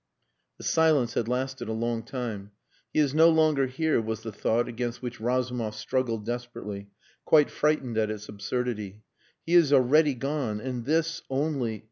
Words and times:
The 0.57 0.63
silence 0.63 1.13
had 1.13 1.27
lasted 1.27 1.69
a 1.69 1.73
long 1.73 2.01
time. 2.01 2.53
"He 2.91 2.99
is 2.99 3.13
no 3.13 3.29
longer 3.29 3.67
here," 3.67 4.01
was 4.01 4.23
the 4.23 4.31
thought 4.31 4.67
against 4.67 5.03
which 5.03 5.19
Razumov 5.21 5.75
struggled 5.75 6.25
desperately, 6.25 6.89
quite 7.23 7.51
frightened 7.51 7.99
at 7.99 8.09
its 8.09 8.27
absurdity. 8.27 9.03
"He 9.45 9.53
is 9.53 9.71
already 9.71 10.15
gone 10.15 10.59
and 10.59 10.85
this...only..." 10.85 11.79